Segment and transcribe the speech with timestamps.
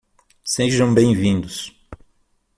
[0.43, 1.75] Sejam bem-vindos!